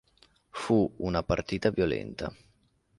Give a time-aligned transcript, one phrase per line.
[0.49, 2.35] Fu una partita violenta.